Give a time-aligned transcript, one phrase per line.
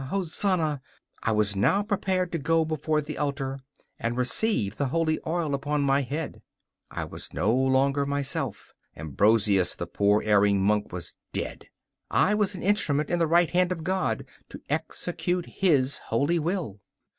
[0.09, 0.81] Hosanna!
[1.21, 3.59] I was now prepared to go before the altar
[3.99, 6.41] and receive the holy oil upon my head.
[6.89, 8.73] I was no longer myself.
[8.97, 11.67] Ambrosius, the poor erring monk, was dead;
[12.09, 16.79] I was an instrument in the right hand of God to execute His holy will.